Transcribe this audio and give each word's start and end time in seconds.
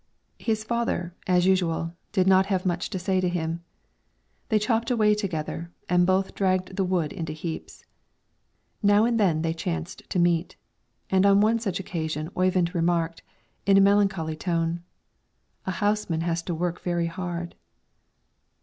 His 0.39 0.63
father, 0.63 1.13
as 1.27 1.45
usual, 1.45 1.93
did 2.11 2.25
not 2.25 2.47
have 2.47 2.65
much 2.65 2.89
to 2.89 2.97
say 2.97 3.21
to 3.21 3.29
him; 3.29 3.63
they 4.49 4.57
chopped 4.57 4.89
away 4.89 5.13
together 5.13 5.71
and 5.87 6.07
both 6.07 6.33
dragged 6.33 6.75
the 6.75 6.83
wood 6.83 7.13
into 7.13 7.33
heaps. 7.33 7.85
Now 8.81 9.05
and 9.05 9.19
then 9.19 9.43
they 9.43 9.53
chanced 9.53 10.01
to 10.09 10.17
meet, 10.17 10.55
and 11.11 11.23
on 11.23 11.39
one 11.39 11.59
such 11.59 11.79
occasion 11.79 12.31
Oyvind 12.35 12.73
remarked, 12.73 13.21
in 13.67 13.77
a 13.77 13.81
melancholy 13.81 14.35
tone, 14.35 14.81
"A 15.67 15.71
houseman 15.73 16.21
has 16.21 16.41
to 16.41 16.55
work 16.55 16.81
very 16.81 17.05
hard." 17.05 17.53